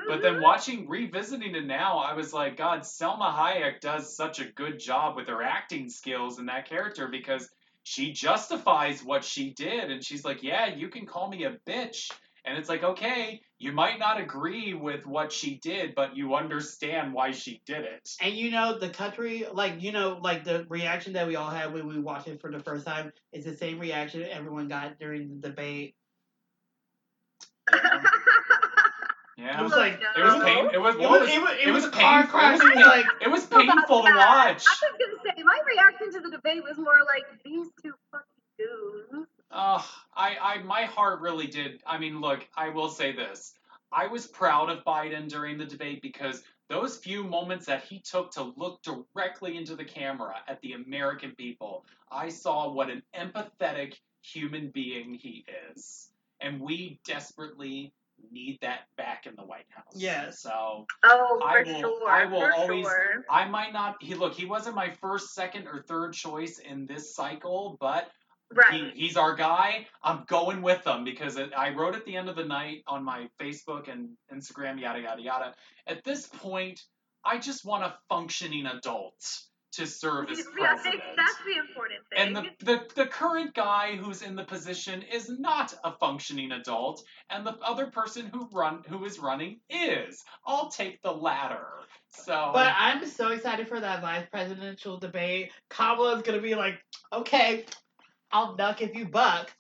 [0.08, 4.46] But then watching, revisiting it now, I was like, God, Salma Hayek does such a
[4.46, 7.50] good job with her acting skills in that character because
[7.84, 9.92] she justifies what she did.
[9.92, 12.12] And she's like, Yeah, you can call me a bitch.
[12.48, 17.14] And it's like, okay, you might not agree with what she did, but you understand
[17.14, 18.10] why she did it.
[18.22, 21.74] and you know the country like you know like the reaction that we all had
[21.74, 25.28] when we watched it for the first time is the same reaction everyone got during
[25.30, 25.96] the debate.
[29.38, 29.60] Yeah.
[29.60, 30.70] It was like It was pain.
[30.74, 30.96] It was.
[30.96, 32.40] It well, was, it was, it it was was a car painful.
[32.40, 32.60] crash.
[32.60, 34.66] It was like It was painful to watch.
[34.66, 38.26] I was gonna say my reaction to the debate was more like these two fucking
[38.58, 39.30] dudes.
[39.52, 39.82] Uh,
[40.18, 41.82] I, I, my heart really did.
[41.86, 43.54] I mean, look, I will say this.
[43.92, 48.32] I was proud of Biden during the debate because those few moments that he took
[48.32, 53.94] to look directly into the camera at the American people, I saw what an empathetic
[54.22, 56.10] human being he is.
[56.42, 57.94] And we desperately
[58.32, 59.94] need that back in the White House.
[59.96, 60.42] Yes.
[60.42, 62.10] So Oh, I for will- sure.
[62.10, 63.26] I will for always- Sure.
[63.30, 64.02] I might not.
[64.02, 64.34] He look.
[64.34, 68.10] He wasn't my first, second, or third choice in this cycle, but
[68.54, 68.92] Right.
[68.94, 69.88] he, he's our guy.
[70.02, 73.04] I'm going with him because it, I wrote at the end of the night on
[73.04, 75.54] my Facebook and Instagram, yada yada yada.
[75.86, 76.82] At this point,
[77.26, 79.14] I just want a functioning adult
[79.74, 81.04] to serve as yeah, president.
[81.16, 82.20] that's the important thing.
[82.20, 87.04] And the, the the current guy who's in the position is not a functioning adult,
[87.30, 90.24] and the other person who run who is running is.
[90.46, 91.68] I'll take the latter.
[92.10, 95.52] So But I'm so excited for that vice presidential debate.
[95.70, 96.80] Kamala's gonna be like,
[97.12, 97.66] okay,
[98.32, 99.52] I'll duck if you buck.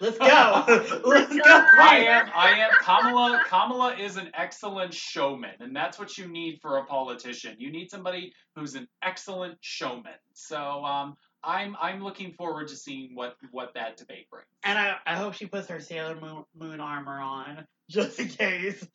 [0.00, 0.64] Let's go.
[1.04, 1.42] Let's go.
[1.44, 6.60] I am I am Kamala Kamala is an excellent showman and that's what you need
[6.60, 7.56] for a politician.
[7.58, 10.12] You need somebody who's an excellent showman.
[10.34, 14.46] So um I'm I'm looking forward to seeing what what that debate brings.
[14.64, 18.86] And I, I hope she puts her Sailor Moon, moon armor on, just in case.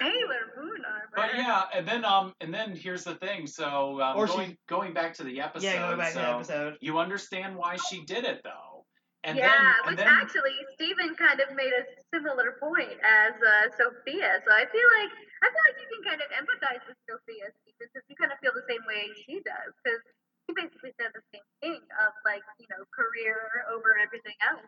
[0.00, 1.14] Sailor Moon armor.
[1.14, 3.46] But yeah, and then um and then here's the thing.
[3.46, 5.66] So um, Or she- going going back to the episode.
[5.66, 6.72] yeah, going back so to the episode.
[6.80, 8.84] You understand why she did it though.
[9.22, 13.36] And yeah, then and which then actually Steven kind of made a similar point as
[13.36, 14.40] uh, Sofia.
[14.40, 15.12] So I feel like
[15.44, 18.40] I feel like you can kind of empathize with Sofia, Steven, because you kind of
[18.40, 19.76] feel the same way she does.
[19.84, 20.00] Because
[20.48, 24.64] she basically said the same thing of like you know career over everything else.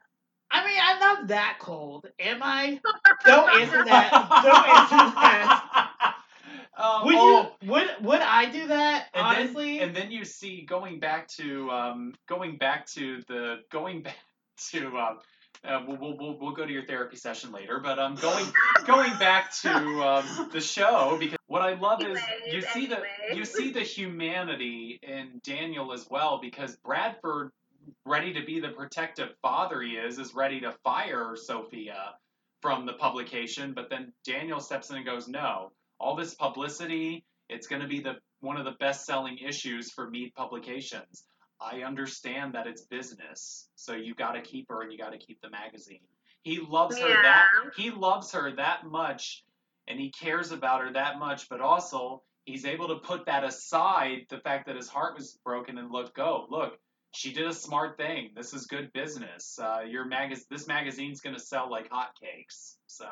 [0.53, 2.79] I mean, I'm not that cold, am I?
[3.25, 4.11] Don't answer that.
[4.45, 6.15] Don't answer that.
[6.77, 7.71] Um, Would oh, you?
[7.71, 9.07] Would Would I do that?
[9.15, 13.61] and honestly, then, and then you see going back to um, going back to the
[13.71, 14.17] going back
[14.71, 15.19] to um,
[15.65, 18.45] Uh, we'll, we'll, we'll, we'll go to your therapy session later, but um, going
[18.87, 23.03] going back to um, the show because what I love is you Anyways, see the
[23.35, 27.53] you see the humanity in Daniel as well because Bradford,
[28.05, 32.15] ready to be the protective father he is, is ready to fire Sofia
[32.61, 37.67] from the publication, but then Daniel steps in and goes, "No, all this publicity, it's
[37.67, 41.25] going to be the one of the best-selling issues for Meade Publications.
[41.61, 45.19] I understand that it's business, so you got to keep her and you got to
[45.19, 46.07] keep the magazine."
[46.43, 49.45] He loves her that he loves her that much
[49.89, 54.27] and he cares about her that much, but also he's able to put that aside,
[54.29, 56.79] the fact that his heart was broken and look, go, look,
[57.13, 58.31] she did a smart thing.
[58.35, 59.59] This is good business.
[59.59, 62.77] Uh, your magaz- this magazine's gonna sell like hotcakes.
[62.87, 63.07] So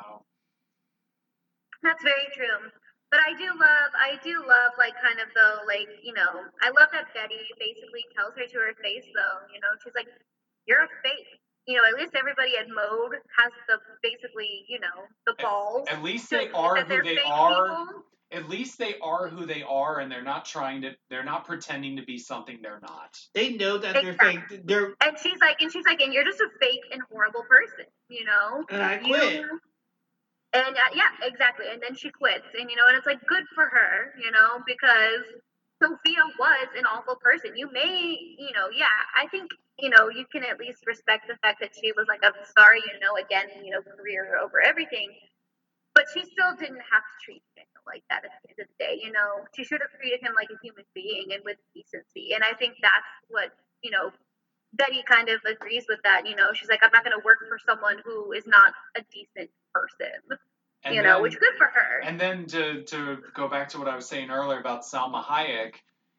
[1.82, 2.70] That's very true.
[3.10, 6.70] But I do love, I do love, like, kind of though, like, you know, I
[6.70, 10.06] love that Betty basically tells her to her face, though, you know, she's like,
[10.66, 11.26] you're a fake.
[11.66, 15.88] You know, at least everybody at Mode has the basically, you know, the balls.
[15.88, 17.84] at least they are who they're are.
[17.86, 18.04] people.
[18.32, 20.94] At least they are who they are, and they're not trying to.
[21.08, 23.18] They're not pretending to be something they're not.
[23.34, 24.40] They know that they're fake.
[24.64, 27.86] They're And she's like, and she's like, and you're just a fake and horrible person,
[28.08, 28.64] you know.
[28.70, 29.44] and I You- quit.
[30.52, 31.66] And uh, yeah, exactly.
[31.72, 34.58] And then she quits, and you know, and it's like good for her, you know,
[34.66, 35.22] because
[35.82, 37.52] Sofia was an awful person.
[37.56, 41.36] You may, you know, yeah, I think you know you can at least respect the
[41.42, 45.10] fact that she was like, I'm sorry, you know, again, you know, career over everything.
[46.00, 48.78] But she still didn't have to treat him like that at the end of the
[48.80, 48.96] day.
[49.04, 52.32] You know, she should have treated him like a human being and with decency.
[52.32, 54.08] And I think that's what you know
[54.72, 56.26] Betty kind of agrees with that.
[56.26, 59.02] You know, she's like, I'm not going to work for someone who is not a
[59.12, 60.40] decent person.
[60.84, 62.00] And you know, which good for her.
[62.02, 65.74] And then to, to go back to what I was saying earlier about Salma Hayek,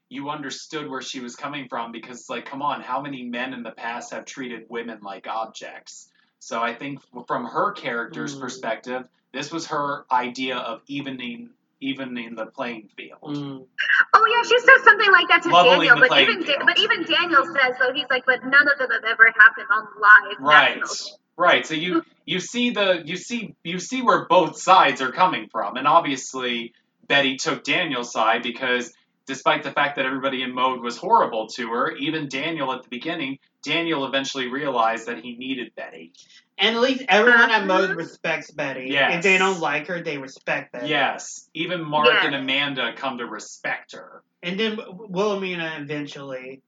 [0.10, 3.63] you understood where she was coming from because, like, come on, how many men in
[3.63, 6.12] the past have treated women like objects?
[6.38, 8.41] So I think from her character's Mm.
[8.41, 11.50] perspective, this was her idea of evening
[11.82, 13.20] evening the playing field.
[13.24, 13.65] Mm.
[14.13, 17.04] oh yeah, she says something like that to Leveling Daniel, but even da- but even
[17.04, 20.76] Daniel says though he's like, but none of them have ever happened on live Right.
[20.78, 21.65] national Right.
[21.65, 25.78] So you you see the you see you see where both sides are coming from,
[25.78, 26.74] and obviously
[27.08, 28.94] Betty took Daniel's side because
[29.32, 32.89] despite the fact that everybody in mode was horrible to her, even Daniel at the
[32.89, 36.12] beginning, Daniel eventually realized that he needed Betty.
[36.58, 37.65] And at least everyone at.
[37.65, 38.88] Mode respects Betty.
[38.91, 39.15] Yes.
[39.15, 40.89] If they don't like her, they respect Betty.
[40.89, 42.26] Yes, even Mark Yes.
[42.26, 44.22] and Amanda come to respect her.
[44.44, 46.62] And then Wilhelmina eventually.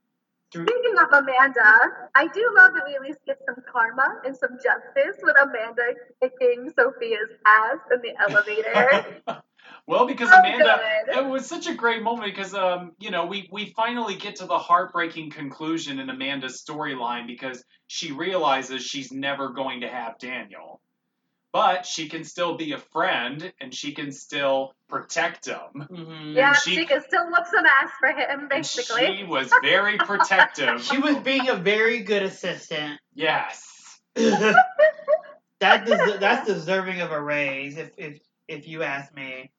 [0.53, 4.37] Through, Speaking of Amanda, I do love that we at least get some karma and
[4.37, 9.41] some justice with Amanda kicking Sofia's ass in the elevator.
[9.87, 11.17] Well, because So Amanda, good.
[11.17, 14.45] it was such a great moment because um, you know, we we finally get to
[14.45, 20.79] the heartbreaking conclusion in Amanda's storyline because she realizes she's never going to have Daniel.
[21.51, 25.59] But she can still be a friend and she can still protect him.
[25.75, 26.33] Mhm.
[26.35, 29.17] yeah, she- she, can still whoop some ass for him, basically.
[29.17, 30.81] she was very protective.
[30.89, 32.99] She was being a very good assistant.
[33.13, 33.69] yes.
[34.15, 39.51] that des- that's deserving of a raise, if if if you ask me.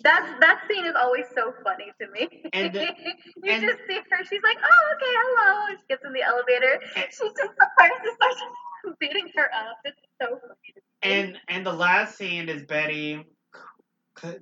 [0.00, 2.44] That's that scene is always so funny to me.
[2.52, 2.80] And the-
[3.42, 6.22] you and- just see her, she's like, "Oh, okay, hello." And she gets in the
[6.22, 6.80] elevator.
[6.94, 8.40] And- she takes the purse and starts
[9.00, 9.76] beating her up.
[9.84, 10.74] It's so funny.
[11.02, 13.24] And and the last scene is Betty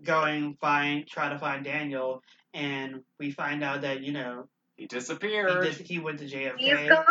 [0.04, 2.22] going find try to find Daniel,
[2.54, 5.64] and we find out that you know He he disappeared.
[5.66, 6.58] he went to JFK.
[6.58, 7.04] he's gone.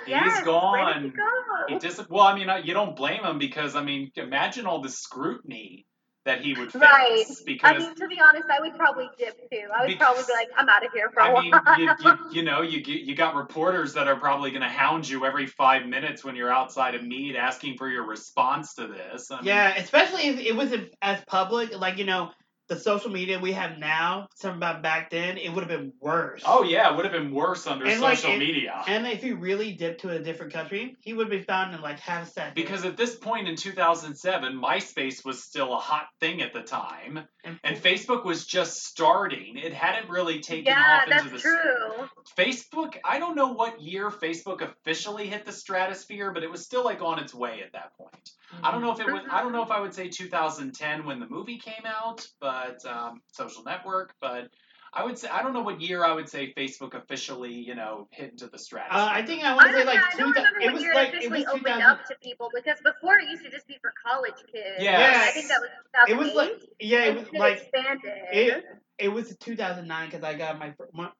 [0.00, 1.16] He's yes, Where did he gone.
[1.16, 1.64] go?
[1.68, 4.88] He dis- well, I mean, you don't blame him because I mean, imagine all the
[4.90, 5.86] scrutiny
[6.28, 6.82] that he would face.
[6.82, 7.24] Right.
[7.46, 9.56] Because I mean, to be honest, I would probably dip too.
[9.74, 11.42] I would Because- probably be like, I'm out of here for a I while.
[11.42, 15.08] mean, you, you, you know, you you got reporters that are probably going to hound
[15.08, 19.30] you every five minutes when you're outside of Meade asking for your response to this.
[19.30, 22.30] I mean, Yeah, especially if it wasn't as public, like you know,
[22.68, 24.28] the social media we have now.
[24.34, 26.42] Some about back then, it would have been worse.
[26.46, 28.82] Oh yeah, it would have been worse under And, social it- media.
[28.86, 31.98] And if he really dipped to a different country, he would be found in like
[31.98, 32.54] half a second.
[32.54, 37.20] Because at this point in 2007, MySpace was still a hot thing at the time,
[37.62, 39.56] and, Facebook was just starting.
[39.56, 42.08] It hadn't really taken yeah, off into that's the true.
[42.36, 46.84] Facebook, I don't know what year Facebook officially hit the stratosphere, but it was still
[46.84, 48.30] like on its way at that point.
[48.62, 49.22] I don't know if it was.
[49.30, 53.20] I don't know if I would say 2010 when the movie came out, but um,
[53.32, 54.14] Social Network.
[54.20, 54.50] But
[54.92, 58.08] I would say I don't know what year I would say Facebook officially, you know,
[58.10, 59.00] hit into the stratosphere.
[59.00, 61.08] Uh, I think I want to say like yeah, I 2000 it was year like
[61.08, 63.66] it it officially was opened 2000 up to people because before it used to just
[63.68, 64.76] be for college kids.
[64.80, 65.28] Yes.
[65.28, 65.70] I think that was
[66.08, 68.12] It was like yeah, it and was like expanded.
[68.32, 68.64] it
[68.98, 71.10] it was 2009 because I got my, my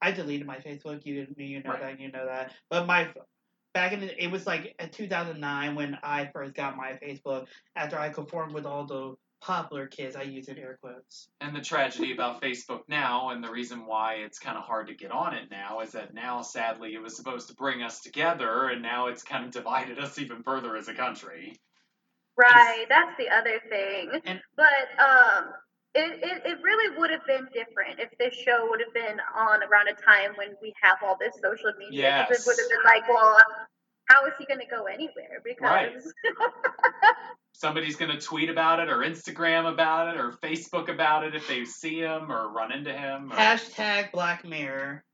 [0.00, 1.04] I deleted my Facebook.
[1.06, 1.80] You me, you know Right.
[1.80, 2.52] that, you know that.
[2.70, 3.12] But my
[3.72, 7.46] back in the, it was like 2009 when I first got my Facebook
[7.76, 10.14] after I conformed with all the popular kids.
[10.16, 11.28] I use in air quotes.
[11.40, 14.94] And the tragedy about Facebook now, and the reason why it's kind of hard to
[14.94, 18.68] get on it now, is that now, sadly, it was supposed to bring us together,
[18.68, 21.56] and now it's kind of divided us even further as a country.
[22.36, 24.20] Right, that's the other thing.
[24.24, 24.64] And- but
[24.98, 25.52] um,
[25.94, 29.62] it, it, it really would have been different if this show would have been on
[29.64, 32.24] around a time when we have all this social media.
[32.28, 32.40] 'Cause Yes.
[32.40, 33.36] It would have been like, well,
[34.06, 35.40] how is he going to go anywhere?
[35.44, 35.92] Because Right.
[37.54, 41.46] Somebody's going to tweet about it, or Instagram about it, or Facebook about it if
[41.46, 43.30] they see him or run into him.
[43.30, 43.36] Or...
[43.36, 45.04] Hashtag Black Mirror.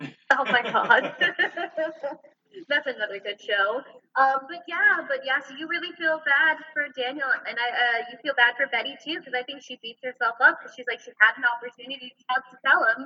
[0.02, 1.14] oh my god,
[2.68, 3.82] that's another good show.
[4.18, 7.98] Um, but yeah, but yeah, so you really feel bad for Daniel, and I, uh,
[8.10, 10.86] you feel bad for Betty too, because I think she beats herself up because she's
[10.88, 13.00] like she had an opportunity to tell, to tell him,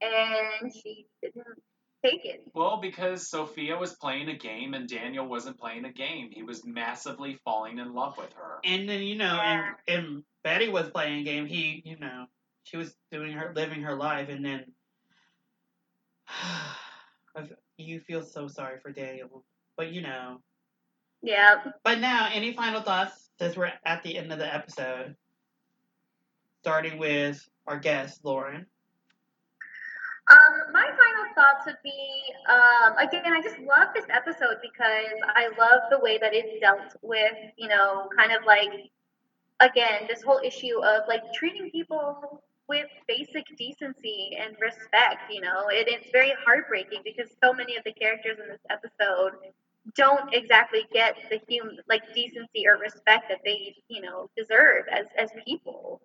[0.00, 1.58] and she didn't
[2.04, 2.42] take it.
[2.54, 6.30] Well, because Sofia was playing a game and Daniel wasn't playing a game.
[6.30, 8.58] He was massively falling in love with her.
[8.64, 9.72] And then you know, Yeah.
[9.88, 11.46] and, and Betty was playing a game.
[11.46, 12.26] He, you know,
[12.64, 14.64] she was doing her living her life, and then
[17.76, 19.44] you feel so sorry for Daniel.
[19.76, 20.40] But you know,
[21.22, 21.62] Yeah.
[21.84, 23.30] but now, any final thoughts?
[23.38, 25.14] Since we're at the end of the episode,
[26.62, 28.66] starting with our guest Lauren.
[31.38, 36.18] Thoughts would be, um, again, I just love this episode because I love the way
[36.18, 38.90] that it dealt with, you know, kind of like,
[39.60, 45.68] again, this whole issue of like treating people with basic decency and respect, you know.
[45.70, 49.32] It, it's very heartbreaking because so many of the characters in this episode
[49.96, 55.06] don't exactly get the human, like decency or respect that they, you know, deserve as,
[55.16, 56.00] as people.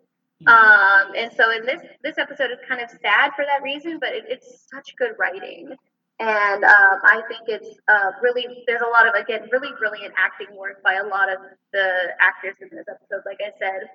[0.47, 4.09] Um, and so in this this episode is kind of sad for that reason, but
[4.09, 5.73] it, it's such good writing,
[6.19, 10.55] and um, I think it's uh, really there's a lot of again really brilliant acting
[10.55, 11.37] work by a lot of
[11.71, 13.23] the actors in this episode.
[13.25, 13.89] Like I said,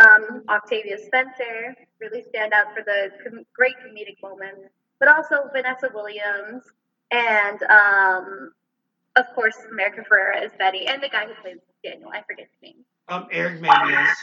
[0.00, 4.68] um, Octavia Spencer really stand out for the com- great comedic moments,
[4.98, 6.64] but also Vanessa Williams
[7.10, 8.52] and um,
[9.16, 12.10] of course America Ferrera as Betty and the guy who plays Daniel.
[12.12, 12.84] I forget his name.
[13.08, 14.14] Um, Eric Mabius.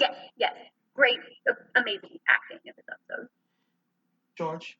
[0.00, 0.54] Yes, yes.
[0.94, 1.18] Great,
[1.74, 3.28] amazing acting in this episode.
[4.36, 4.78] George.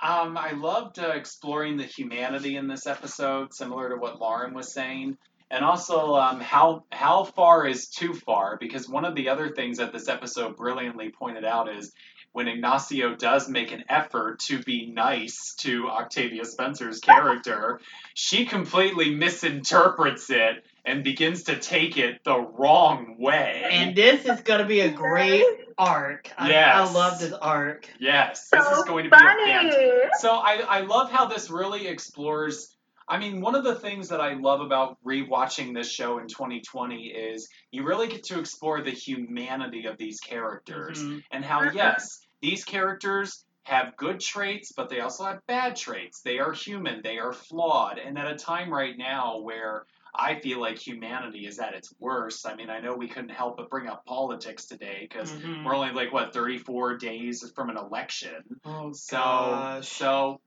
[0.00, 4.72] Um, I loved uh, exploring the humanity in this episode, similar to what Lauren was
[4.72, 5.18] saying,
[5.50, 8.58] and also um, how how far is too far.
[8.60, 11.92] Because one of the other things that this episode brilliantly pointed out is
[12.32, 17.80] when Ignacio does make an effort to be nice to Octavia Spencer's character,
[18.14, 23.62] she completely misinterprets it and begins to take it the wrong way.
[23.70, 25.44] And this is gonna be a great
[25.76, 26.30] arc.
[26.38, 27.88] I, I love this arc.
[28.00, 29.52] yes, this is going to be a funny.
[29.52, 30.10] fantastic.
[30.18, 32.74] So I, I love how this really explores.
[33.06, 37.06] I mean, one of the things that I love about rewatching this show in 2020
[37.06, 41.22] is you really get to explore the humanity of these characters Mhm.
[41.30, 41.74] and how, Mhm.
[41.74, 46.22] yes, these characters have good traits, but they also have bad traits.
[46.22, 47.98] They are human, they are flawed.
[47.98, 49.84] And at a time right now where
[50.18, 53.56] I feel like humanity is at its worst, I mean, I know we couldn't help
[53.56, 55.64] but bring up politics today because Mhm.
[55.64, 58.42] we're only like, what, 34 days from an election.
[58.64, 59.88] Oh So, gosh.
[59.88, 60.40] so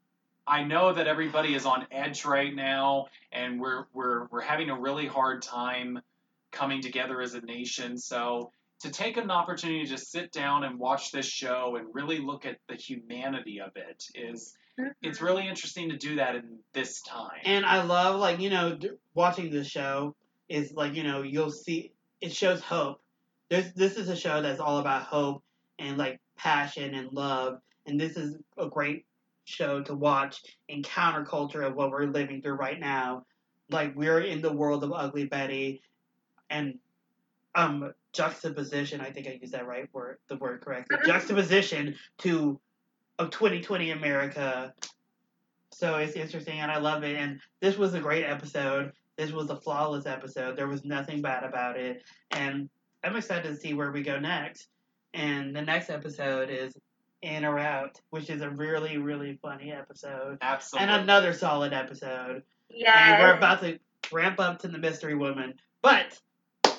[0.48, 4.80] I know that everybody is on edge right now, and we're we're we're having a
[4.80, 6.02] really hard time
[6.52, 7.98] coming together as a nation.
[7.98, 8.52] So
[8.82, 12.58] to take an opportunity to sit down and watch this show and really look at
[12.68, 14.54] the humanity of it is
[15.02, 17.40] it's really interesting to do that in this time.
[17.44, 20.16] And I love like you know d- watching this show
[20.50, 21.92] is like you know you'll see
[22.22, 23.02] it shows hope.
[23.50, 25.44] There's this is a show that's all about hope
[25.80, 29.06] and like passion and love, and this is a great
[29.44, 33.26] show to watch in counterculture of what we're living through right now.
[33.70, 35.82] Like we're in the world of Ugly Betty,
[36.50, 36.78] and
[37.56, 39.02] um juxtaposition.
[39.02, 40.98] I think I used that right word, the word correctly.
[40.98, 41.06] Mhm.
[41.06, 42.60] Juxtaposition to
[43.22, 44.74] of 2020 America.
[45.72, 47.16] So it's interesting, and I love it.
[47.16, 48.92] And this was a great episode.
[49.18, 50.58] This was a flawless episode.
[50.58, 52.70] There was nothing bad about it, and
[53.04, 54.68] I'm excited to see where we go next.
[55.14, 56.74] And the next episode is
[57.22, 60.88] In or Out, which is a really, really funny episode, Absolutely.
[60.88, 62.44] and another solid episode.
[62.70, 63.16] Yeah.
[63.16, 63.80] And we're about to
[64.12, 65.54] ramp up to the Mystery Woman.
[65.82, 66.18] But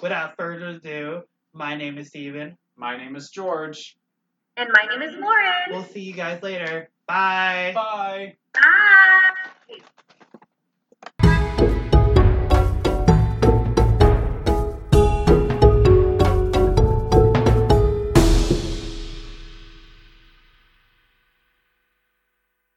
[0.01, 1.23] without further ado,
[1.53, 2.57] my name is Steven.
[2.77, 3.97] My name is George.
[4.63, 5.71] And my name is Lauren.
[5.71, 6.89] We'll see you guys later.
[7.09, 7.73] Bye.
[7.75, 8.37] Bye.
[8.55, 8.79] Bye.